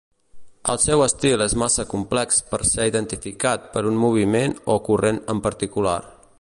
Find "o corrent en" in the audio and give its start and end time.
4.77-5.47